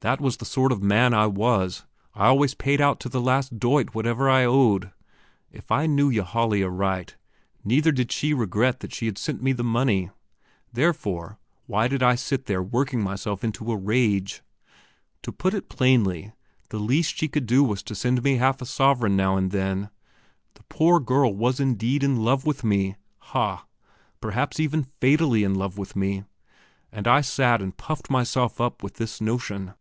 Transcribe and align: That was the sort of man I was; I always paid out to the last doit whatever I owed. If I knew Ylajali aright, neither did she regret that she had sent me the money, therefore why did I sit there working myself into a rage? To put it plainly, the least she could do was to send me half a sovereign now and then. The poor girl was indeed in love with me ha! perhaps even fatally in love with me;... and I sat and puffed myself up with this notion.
That 0.00 0.20
was 0.20 0.36
the 0.36 0.44
sort 0.44 0.70
of 0.70 0.84
man 0.84 1.12
I 1.12 1.26
was; 1.26 1.84
I 2.14 2.26
always 2.28 2.54
paid 2.54 2.80
out 2.80 3.00
to 3.00 3.08
the 3.08 3.20
last 3.20 3.58
doit 3.58 3.92
whatever 3.92 4.30
I 4.30 4.44
owed. 4.44 4.92
If 5.50 5.72
I 5.72 5.86
knew 5.86 6.12
Ylajali 6.12 6.62
aright, 6.62 7.16
neither 7.64 7.90
did 7.90 8.12
she 8.12 8.32
regret 8.32 8.78
that 8.78 8.94
she 8.94 9.06
had 9.06 9.18
sent 9.18 9.42
me 9.42 9.50
the 9.52 9.64
money, 9.64 10.10
therefore 10.72 11.40
why 11.66 11.88
did 11.88 12.04
I 12.04 12.14
sit 12.14 12.46
there 12.46 12.62
working 12.62 13.02
myself 13.02 13.42
into 13.42 13.72
a 13.72 13.76
rage? 13.76 14.42
To 15.22 15.32
put 15.32 15.54
it 15.54 15.68
plainly, 15.68 16.30
the 16.68 16.78
least 16.78 17.16
she 17.16 17.26
could 17.26 17.46
do 17.46 17.64
was 17.64 17.82
to 17.82 17.96
send 17.96 18.22
me 18.22 18.36
half 18.36 18.62
a 18.62 18.66
sovereign 18.66 19.16
now 19.16 19.36
and 19.36 19.50
then. 19.50 19.90
The 20.54 20.62
poor 20.68 21.00
girl 21.00 21.34
was 21.34 21.58
indeed 21.58 22.04
in 22.04 22.22
love 22.22 22.46
with 22.46 22.62
me 22.62 22.94
ha! 23.18 23.66
perhaps 24.20 24.60
even 24.60 24.86
fatally 25.00 25.42
in 25.42 25.56
love 25.56 25.76
with 25.78 25.96
me;... 25.96 26.22
and 26.92 27.08
I 27.08 27.22
sat 27.22 27.60
and 27.60 27.76
puffed 27.76 28.08
myself 28.08 28.60
up 28.60 28.84
with 28.84 28.94
this 28.98 29.20
notion. 29.20 29.74